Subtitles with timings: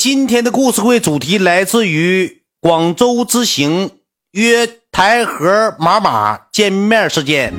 [0.00, 3.90] 今天的故事会主题来自于广州之行
[4.30, 7.52] 约台河马马见面事件。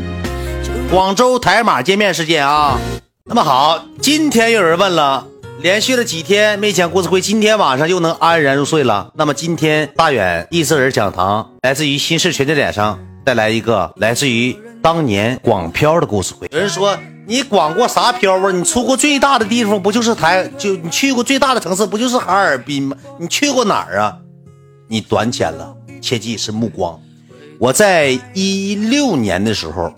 [0.89, 2.79] 广州台马见面事件啊，
[3.25, 5.27] 那么好，今天有人问了，
[5.59, 9.11] 连续了几天没讲故事会，今天晚上又能安然入睡了。
[9.13, 16.47] 那么今天大远易色人讲堂来自于新式全景点上带来一个来自于当年广漂的故事会。
[16.51, 16.97] 有人说。
[17.27, 18.51] 你广过啥漂啊？
[18.51, 20.45] 你出过最大的地方不就是台？
[20.57, 22.97] 就你去过最大的城市不就是哈尔滨吗？
[23.19, 24.17] 你去过哪儿啊？
[24.87, 26.99] 你短浅了，切记是目光。
[27.59, 29.93] 我在一六年的时候，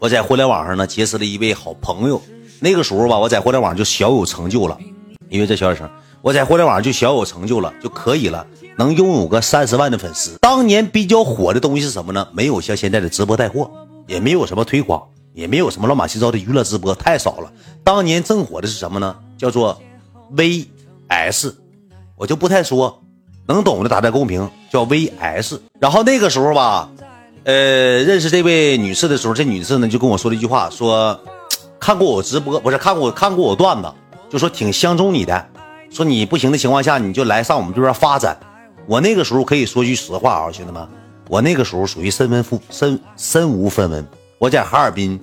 [0.00, 2.20] 我在互联网上呢结识了一位好朋友。
[2.60, 4.76] 那个时候吧，我在互联网就小有成就了，
[5.28, 5.88] 因为这小点声，
[6.22, 8.44] 我在互联网上就小有成就了，就可以了，
[8.78, 10.38] 能拥有个三十万的粉丝。
[10.40, 12.26] 当年比较火的东西是什么呢？
[12.32, 13.70] 没有像现在的直播带货，
[14.08, 15.00] 也没有什么推广。
[15.34, 17.52] 也没有什么乱七八糟的娱乐直播，太少了。
[17.84, 19.14] 当年正火的是什么呢？
[19.36, 19.80] 叫做
[20.34, 21.54] VS，
[22.16, 23.00] 我就不太说，
[23.46, 25.60] 能懂的打在公屏，叫 VS。
[25.78, 26.90] 然后那个时候吧，
[27.44, 27.54] 呃，
[28.02, 31.20] 认识这位女士的时候，这女士呢就跟我说了一句话，说
[31.78, 33.94] 看过我直播，不是看过看过我段子，
[34.28, 35.48] 就说挺相中你的，
[35.88, 38.36] 说你不行的情况下，你就来上我们这边发展。
[38.88, 40.84] 我那个时候可以说句实话啊，兄弟们，
[41.28, 44.06] 我那个时候属于身份负身身无分文，
[44.38, 45.20] 我在哈尔滨。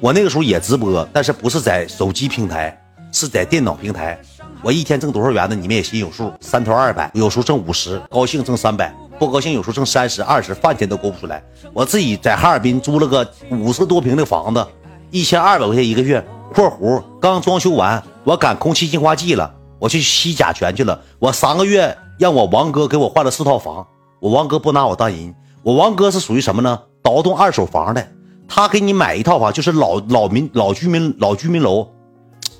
[0.00, 4.16] 我那个时候也直播，但是不是在手机平台，是在电脑平台。
[4.62, 5.56] 我一天挣多少元呢？
[5.56, 11.42] 你们也心有数，三头二百，有时候挣五十，高兴挣三百，不高兴有时候挣三十、二十，饭钱都够不出来。
[11.72, 14.64] 我自己在哈尔滨租了个五十多平的房子，
[15.10, 16.24] 一千二百块钱一个月。
[16.54, 20.98] 括弧刚装修完，我赶空气净化剂了，我去吸甲醛去了。
[21.18, 23.86] 我三个月让我王哥给我换了四套房，
[24.20, 26.80] 我王哥不拿我当人，我王哥是属于什么呢？
[27.02, 28.06] 倒腾二手房的。
[28.48, 31.86] 他给你买一套房，就是老老民老居民老居民楼，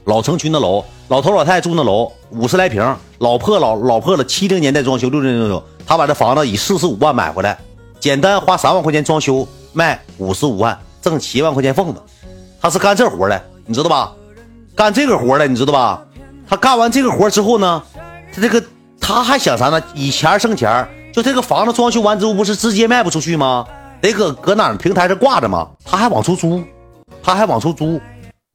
[0.05, 5.67] 老城区的楼，老头老太太住那楼，五十来平，老破老老破了，七零年代装修，六零年代装修。
[5.87, 7.59] 他把这房子以四十五万买回来，
[7.99, 12.03] 简单花三万块钱装修，卖五十五万，挣七万块钱缝子。
[12.61, 14.13] 他是干这活的，你知道吧？
[14.77, 16.05] 干这个活的，你知道吧？
[16.47, 17.83] 他干完这个活之后呢，
[18.33, 18.63] 他这个
[19.01, 19.83] 他还想啥呢？
[19.95, 20.87] 以钱生钱，
[21.19, 23.67] 就这个房子装修完之后，不是直接卖不出去吗？
[24.01, 25.69] 得搁搁哪平台上挂着吗？
[25.85, 26.63] 他还往出租，
[27.21, 28.01] 他还往出租，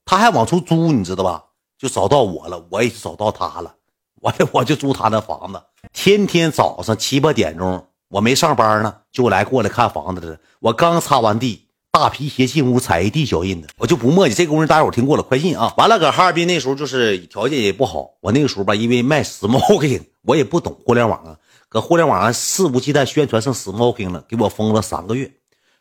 [0.06, 1.44] 他还往出租，你知道吧？
[1.78, 3.73] 就找到我了，我也找到他了，
[4.22, 10.38] 我我就租他那房子，天天早上七八点钟，我没上班呢，就来过来看房子了。
[10.62, 14.34] 我刚擦完地，大皮鞋进屋踩一地脚印子，我就不墨迹。
[14.34, 15.73] 这工人大家伙听过了，快进啊！
[15.75, 21.35] 完了，搁哈尔滨那时候就是条件也不好，我那个时候吧，因为卖 smoking，我也不懂互联网啊。
[21.73, 25.34] 搁互联网上肆无忌惮宣传成 smoking 了，给我封了三个月，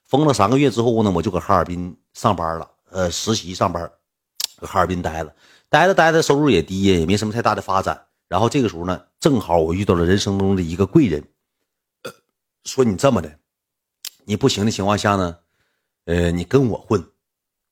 [0.04, 3.92] 封了三个月之后呢，我就搁哈尔滨上班了，呃，实习上班，
[4.56, 5.36] 搁哈尔滨待着，
[5.68, 8.06] 待着待着收入也低呀，也没什么太大的发展。
[8.26, 11.22] 然后这个时候呢，正好我遇到了人生中的一个贵人，
[12.64, 13.30] 说你这么的，
[14.24, 15.36] 你不行的情况下呢，
[16.06, 17.04] 呃，你跟我混，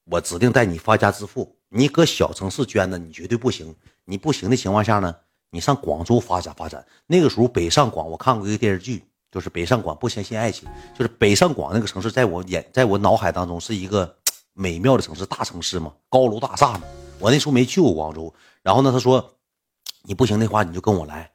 [0.04, 1.56] 我指定带你发家致富。
[1.70, 3.74] 你搁小城市捐的，你绝对不行。
[4.04, 5.16] 你不行的情况下呢？
[5.50, 14.16] 你上广州发展发展，那个时候北上广，我看过一个电视剧，就是北上广不相信爱情，就是北上广那个城市，在我眼，在我脑海当中是一个
[14.52, 16.82] 美妙的城市，大城市嘛，高楼大厦嘛。
[17.18, 19.34] 我那时候没去过广州，然后呢，他说
[20.02, 21.30] 你不行的话，你就跟我来。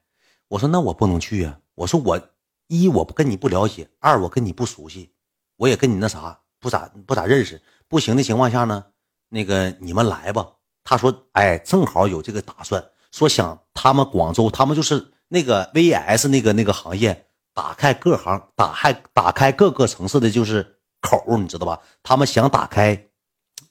[0.48, 1.60] 我说那我不能去呀。
[1.76, 2.20] 我说我
[2.68, 5.12] 一我不跟你不了解，二我跟你不熟悉，
[5.58, 7.62] 我也跟你那啥不咋不咋认识。
[7.90, 8.86] 不行的情况下呢，
[9.28, 10.54] 那个你们来吧。
[10.86, 12.84] 他说哎，正好有这个打算。
[13.16, 21.80] 说想他们广州，他们就是那个 VS 那个那个行业，打开各行，打开打开各个城市的就是口，你知道吧？
[22.04, 23.08] 他们想打开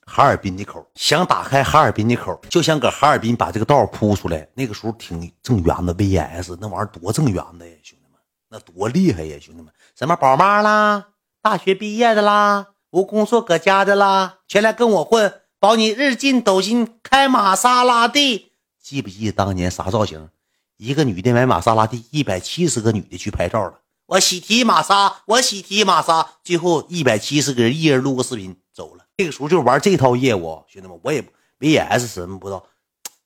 [0.06, 4.48] 哈尔滨的口，想打开哈尔滨的口，就想搁哈尔滨把这个道铺出来。
[4.54, 8.18] 那个时候挺挣元的，VS 那玩意儿多挣元的呀，兄弟们，
[8.48, 9.70] 那多厉害呀，兄弟们！
[9.94, 11.08] 什么宝妈啦，
[11.42, 18.53] 大学毕业的啦，无工作搁家的啦，全来跟我混，保你日进斗金，开玛莎拉蒂。
[18.84, 20.28] 记不记得当年啥造型？
[20.76, 23.80] 一个女的买玛莎拉蒂，一百七十个女的去拍照了。
[24.04, 29.06] 我喜提玛莎，我喜提玛莎，最后一百七十个人一人录个视频走了。
[29.16, 31.24] 这个时候就玩这套业务，兄弟们，我也
[31.60, 32.62] VS 什么不知道，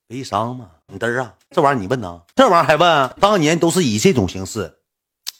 [0.06, 2.22] 微商嘛，你嘚啊，这玩意儿你问呢？
[2.36, 3.16] 这玩意儿还问？
[3.20, 4.76] 当年都是以这种形式。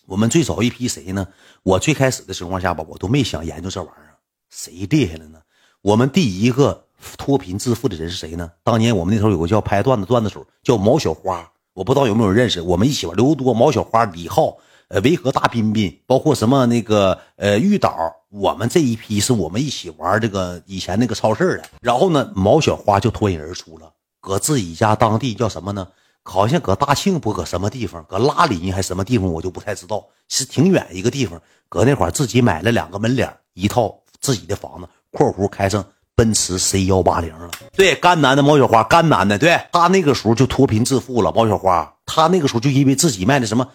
[0.06, 1.28] 我们最早一批谁呢？
[1.62, 4.18] 我最开始的情况下吧，我都没想研究这玩意儿。
[4.50, 5.42] 谁厉害了呢？
[5.82, 6.87] 我们第一个。
[7.16, 8.50] 脱贫致富的人是谁呢？
[8.62, 12.60] 当年我们那头有个叫拍段子段子手，叫毛小花，我不知道有没有认识。
[12.60, 14.56] 我们一起玩刘多、毛小花、李浩、
[14.88, 17.94] 呃维和大彬彬，包括什么那个呃玉岛，
[18.30, 21.68] 我们这一批是我们一起玩这个以前那个超市的。
[21.80, 25.88] 然后呢，毛小花就脱颖而出了，搁自己家当地叫什么呢？
[26.24, 31.40] 好像搁大庆不搁什么地方，搁拉林还什么地方，我就不太知道，是挺远一个地方。
[31.70, 35.82] 搁那块自己买了两个门脸，一套自己的房子（括弧开上
[36.18, 37.48] 奔驰 C 幺八零了）。
[37.76, 41.30] 对，甘南的毛小花，甘南的，对他那个时候就脱贫致富了。
[41.30, 43.68] 毛小花，他那个时候就因为自己卖的什么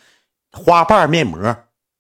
[0.52, 1.40] 花瓣面膜，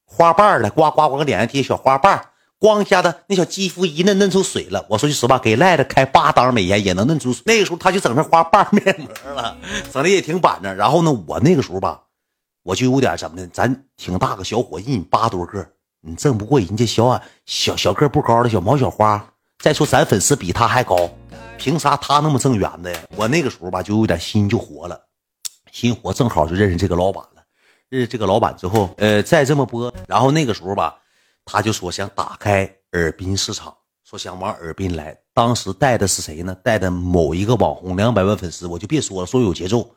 [0.05, 2.25] 花瓣的，刮刮刮个脸上贴小花瓣。
[2.59, 4.85] 光一下子，那小肌肤一嫩嫩出水了。
[4.89, 7.41] 我说句实话，给赖子开八档美颜也能嫩出水。
[7.45, 9.57] 那个时候他就整那花瓣面膜了，
[9.93, 10.75] 整的也挺板正。
[10.75, 12.01] 然后呢，我那个时候吧，
[12.63, 15.65] 我就有点什么的，咱挺大个小伙，一米八多个，
[16.01, 19.32] 你挣不过人家小矮小小个不高的小毛小花。
[19.63, 21.09] 再说咱粉丝比他还高，
[21.57, 22.99] 凭啥他那么挣圆的呀？
[23.15, 25.01] 我那个时候吧，就有点心就活了，
[25.71, 27.41] 心活正好就认识这个老板了。
[27.87, 30.99] 认识这个老板之后，呃，再这么播，然后那个时候吧。
[31.45, 33.73] 他就说想打开尔滨市场，
[34.03, 35.17] 说想往尔滨来。
[35.33, 36.53] 当时带的是谁呢？
[36.55, 39.89] 带的某一个网红，两百万粉丝，我就别说了，说有节奏。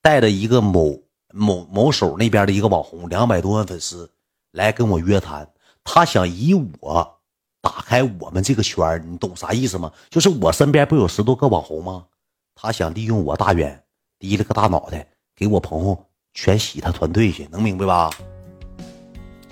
[0.00, 0.96] 带的一个某
[1.34, 4.08] 某某手那边的一个网红，两百多万粉丝
[4.52, 5.48] 来跟我约谈。
[5.82, 7.17] 他想以我
[7.60, 9.92] 打开我们这个圈你懂啥意思吗？
[10.10, 12.06] 就是我身边不有十多个网红吗？
[12.54, 13.84] 他想利用我大远
[14.18, 18.10] 低了个大脑袋，给我朋友全洗他团队去，能明白吧？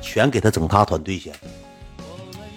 [0.01, 1.33] 全给他整他团队去，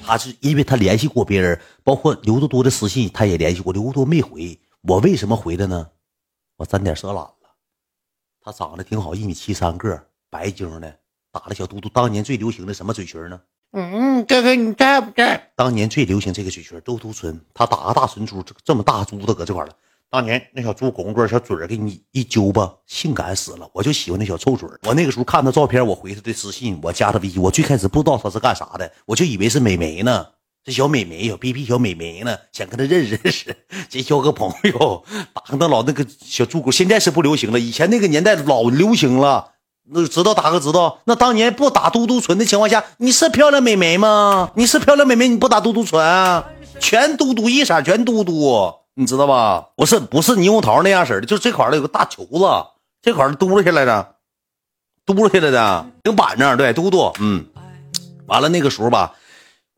[0.03, 4.59] 他是因为他联系过别人，包括刘多多的私信，他也联系过，刘多多没回。
[4.81, 5.89] 我为什么回的呢？
[6.57, 7.33] 我沾点色懒了。
[8.41, 10.99] 他长得挺好，一米七三个，白净的，
[11.31, 11.89] 打了小嘟嘟。
[11.89, 13.41] 当年最流行的什么嘴唇呢？
[13.71, 15.51] 嗯，哥哥你在不在？
[15.55, 17.39] 当年最流行这个嘴唇，嘟嘟唇。
[17.53, 19.71] 他打个大唇珠，这这么大珠子搁这块了。
[20.09, 23.69] 当年那小猪拱嘴小嘴儿给你一揪吧，性感死了！
[23.71, 24.79] 我就喜欢那小臭嘴儿。
[24.87, 27.39] 我那个时候看他照片，我回他的私信，我加他微信。
[27.39, 30.25] 我最开始不知道他是干啥的，我就以为是美眉呢，
[30.63, 33.55] 这小美眉小逼逼小美眉呢，想跟他认识认识，
[33.87, 35.03] 结交个朋友。
[35.31, 39.51] 打个那老那个小猪狗，现在是不流行了，以前那个年代老流行了。
[39.91, 44.51] 那知道大哥知道，那当年不打嘟嘟唇的情况下，你是漂亮美眉吗？
[44.55, 46.43] 你是漂亮美眉，你不打嘟嘟唇，
[46.79, 48.73] 全嘟嘟一色，全嘟嘟。
[48.93, 49.69] 你知道吧？
[49.75, 52.45] 不是不是猕猴桃那样式的，就这块儿有个大球子，
[53.01, 54.15] 这块儿嘟噜下来的，
[55.05, 57.45] 嘟噜下来的，挺板正，对，嘟嘟，嗯，
[58.27, 59.15] 完了那个时候吧，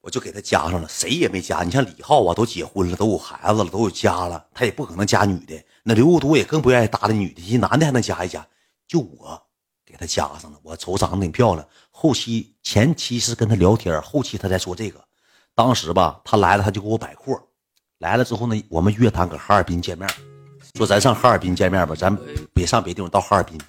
[0.01, 1.61] 我就给他加上了，谁也没加。
[1.61, 5.53] 你像李浩啊，都结婚了，都有孩子了，都有家了，他也不可能加女的。
[5.83, 8.45] 那刘多也更不愿意搭理女的，一男的还能加一加，
[8.87, 9.41] 就我
[10.01, 10.57] 他加上了。
[10.63, 14.99] 我瞅长得挺漂亮，后期前期是跟他聊天，后期他才说这个。
[15.53, 17.39] 当时吧，他来了，他就给我摆阔。
[17.99, 20.09] 来了之后呢，我们约谈搁哈尔滨见面，
[20.75, 22.17] 说咱上哈尔滨见面吧，咱
[22.51, 23.59] 别上别地方，到哈尔滨，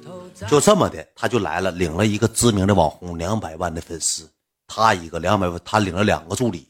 [0.49, 4.26] 就这么的，他就来了，领了一个知名的网红，两百万的粉丝，
[4.67, 6.67] 他一个两百万，他领了两个助理，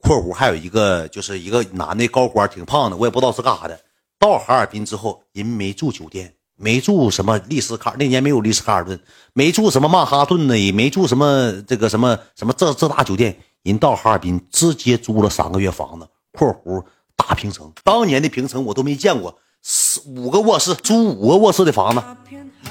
[0.00, 3.78] 括弧还有一个就是一个男的高官，挺胖的，我也不知道是干啥的。
[4.18, 8.98] 到哈尔滨之后，人没住酒店，没住什么丽思卡，那年没有丽思卡尔顿，
[9.32, 16.08] 没住什么曼哈顿呢，也没住什么这个什么什么这这大酒店，人到哈尔滨直接租了三个月房子。
[16.32, 16.84] 括弧
[17.16, 22.02] 大平层，当年的平层我都没见过，四五个卧室租五个卧室的房子，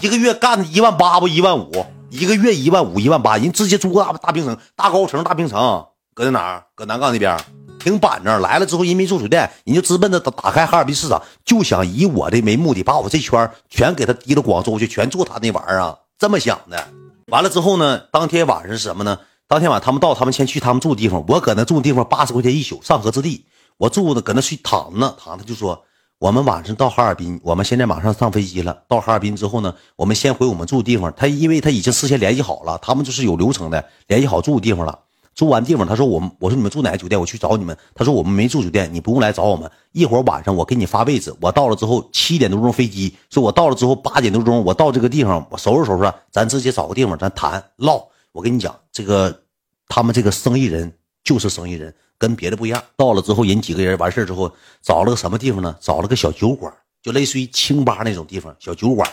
[0.02, 6.66] 一个月干一万八不一万五，一个月一万五一万八，人直接租个大大平层大高层大平层，搁在哪儿？
[6.76, 7.38] 搁南岗那边，
[7.80, 8.42] 挺板正。
[8.42, 16.88] 来了之后人没住酒店，人就直奔着打打开哈尔滨市场，就想以我的为目的，把我这圈全给他提到广州去，全住他那玩意儿啊，这么想的。
[17.28, 19.20] 完了之后呢，当天晚上是什么呢？
[19.48, 23.46] 当天晚上他们到，他们先去他们住的地方，我搁那住的地方八十块钱一宿，上河之地。
[23.78, 25.84] 我住的搁那睡躺着呢，躺着就说
[26.20, 28.84] 我们晚上到哈尔滨，我们现在马上上飞机了。
[28.88, 31.14] 到哈尔滨之后呢，我们先回我们住的地方。
[31.16, 35.00] 他因为他已经事先联系好了，他们就是有流程的，联系好住的地方了。
[35.38, 37.78] 住完地方，他说我们我说你们住哪个酒店，我去找你们。
[37.94, 39.70] 他说我们没住酒店，你不用来找我们。
[39.92, 48.04] 一会儿晚上我给你发位置，我到了之后七点多钟飞机，说我到了之后八点多钟我到这个地方，我收拾收拾，咱直接找个地方咱谈唠。
[48.32, 49.44] 我跟你讲，这个
[49.88, 50.92] 他们这个生意人
[51.24, 51.94] 就是生意人。
[52.20, 54.52] 跟别的不一样，到了之后，人几个人完事之后，
[54.82, 55.76] 找了个什么地方呢？
[55.80, 59.08] 找了个小酒馆，就类似于清吧那种地方，小酒馆。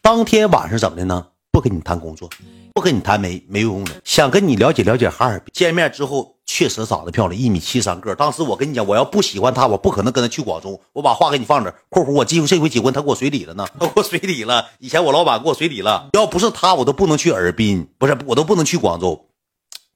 [0.00, 1.26] 当天晚上怎么的呢？
[1.52, 2.30] 不跟你谈工作，
[2.74, 5.50] 不跟你谈没没用的，想跟你了解了解哈尔滨。
[5.52, 8.14] 见面之后，确实长得漂亮，一米七三个。
[8.14, 10.80] 当时我跟你讲，我要不喜欢她，我不可能跟她去广州。
[10.92, 11.74] 我把话给你放这。
[11.88, 14.68] 括弧我几乎这回结婚，他给我随礼了呢， 他给我随礼了。
[14.78, 19.28] 以前我老板给我随礼了，要不是他，我都不能去尔滨，不是我都不能去广州。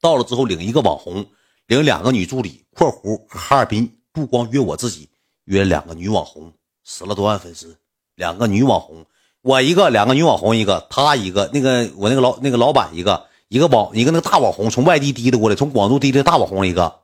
[0.00, 1.26] 到了之后，领一个网红。
[1.66, 5.08] 领两个女助理（括弧哈尔滨不光约我自己，
[5.46, 6.52] 约两个女网红，
[6.84, 7.78] 十了多万粉丝，
[8.16, 9.06] 两个女网红，
[9.44, 17.00] 我一个，两个女网红一个，他一个，那个我那个老那个老板一个，一个网一个那个大网红从外地滴的过来，从广州滴的大网红一个，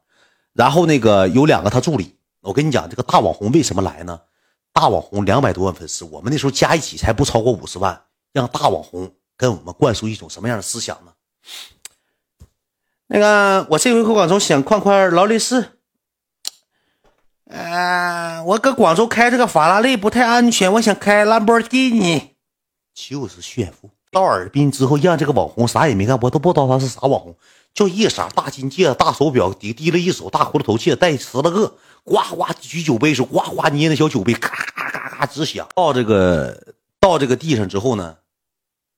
[0.54, 2.16] 然后那个有两个他助理。
[2.40, 4.18] 我跟你讲，这个大网红为什么来呢？
[4.72, 11.12] 大网红两百多万粉丝，我们那时候加一起才不超过五十万，让大网红跟我们灌输一种什么样的思想呢？
[13.08, 15.72] 那个，我这回回广州想换块劳力士。
[17.50, 22.29] 呃，我搁广州开这个法拉利不太安全，我想开兰博基尼。
[23.08, 23.88] 就是炫富。
[24.10, 27.34] 到尔滨之后，让这个网红啥也没干，我都不知道他是啥网红，
[27.72, 35.68] 就一色大金戒指、大手表，低低了一手大葫芦头戒，戴十来个，呱呱举酒杯时，呱呱捏那小酒杯，咔咔咔咔直响。
[35.74, 38.16] 到这个到这个地上之后呢，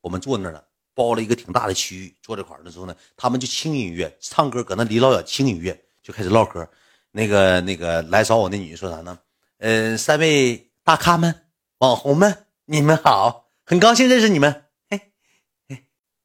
[0.00, 6.66] 我们坐那了，包了一个挺大的区域，坐这块儿的时候呢，他们就轻音乐唱歌，搁那离老远轻音乐就开始唠嗑。
[7.10, 9.18] 那个那个来找我那女的说啥呢？
[9.58, 11.34] 嗯，三位大咖们、
[11.78, 14.64] 网红们，你们好，很高兴认识你们。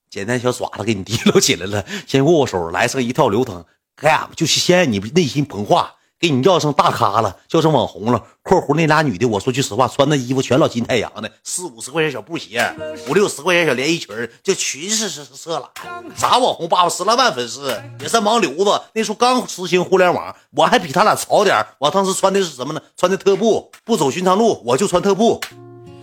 [0.10, 3.66] 简单小爪子给你提溜起来了，先握握手，来上一套流程，
[3.96, 4.30] 干啥？
[4.36, 8.24] 就是先让你内心膨化，给你叫上大咖了，叫上网红了。
[8.42, 12.74] 括弧那俩女的，我说句实话，穿那衣服全老金太阳的，四五十块钱小布鞋，
[13.10, 15.70] 五六十块钱小连衣裙，就群是是色了。
[16.16, 18.82] 啥网红爸爸十来万粉丝，也是盲流子。
[18.94, 22.82] 那时候刚实行互联网，我还比他俩潮点我当时穿的是什么呢？
[22.96, 25.42] 穿的特步，不走寻常路，我就穿特步。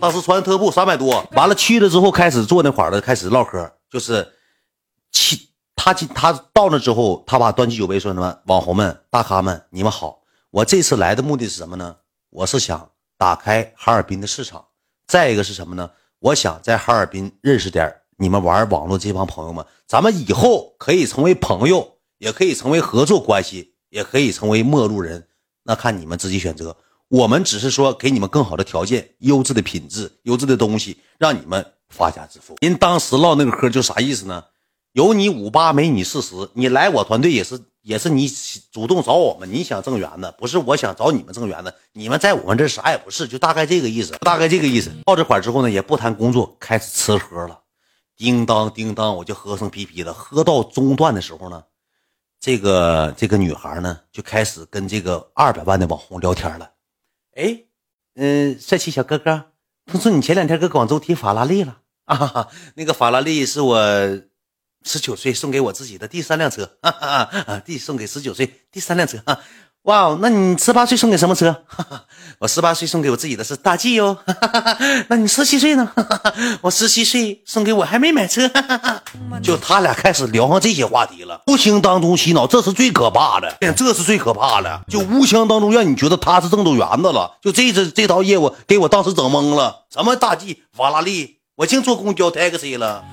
[0.05, 3.73] 当时穿特步三百多，完了去了之后开始坐那块儿了，开始唠嗑。
[3.89, 4.31] 就是，
[5.11, 5.35] 去
[5.75, 10.19] 他进他到那之后，他把端起酒杯说什么：“网红们、大咖们，你们好！
[10.51, 11.95] 我这次来的目的是什么呢？
[12.29, 14.63] 我是想打开哈尔滨的市场。
[15.07, 15.89] 再一个是什么呢？
[16.19, 25.27] 我想在哈尔滨认识点你们玩网络这帮朋友们，咱们以后可以成为朋友，也可以成为合作关系，也可以成为陌路人。
[25.63, 26.77] 那看你们自己选择。
[27.09, 34.43] 我们只是说给你们更好的条件、优质的品质、优质的东西，让你们。”发家致富，人当时唠那个嗑就啥意思呢？
[34.93, 38.27] 有你五八没你四十，你来我团队也是也是你
[38.71, 41.73] 主动找我们，你想挣元的，不是我想找你们挣元的。
[41.93, 44.91] 你们在我们这啥也不是，就大概这个意思，大概这个意思。
[45.05, 47.61] 到这块之后呢，也不谈工作，开始吃喝了。
[48.17, 50.11] 叮当叮当，我就喝声啤啤的。
[50.11, 51.63] 喝到中段的时候呢，
[52.41, 56.71] 这个这个女孩呢就开始跟这个二百万的网红聊天了。
[57.35, 57.65] 哎，
[58.15, 59.51] 嗯，帅气小哥哥。
[59.85, 62.47] 听说你前两天搁广州提法拉利了啊？
[62.75, 63.77] 那个法拉利是我
[64.83, 69.21] 十九岁送给我自己的第三辆车，啊，第送给十九岁第三辆车。
[69.85, 71.55] 哇哦，那你十八岁送给什么车？
[72.39, 74.17] 我十八岁送给我自己的是大 G 哟。
[75.09, 75.91] 那你十七岁呢？
[76.61, 78.49] 我十七岁送给我还没买车。
[79.43, 84.81] 就他俩开始聊上这些话题了，无形当中洗脑，这是最可怕的，这是最可怕的。
[84.89, 87.37] 就无形当中让你觉得他是挣着元的了。
[87.43, 89.83] 就这这这套业务给我当时整懵了。
[89.93, 93.03] 什么大 G 法拉利，我净坐公交 taxi 了。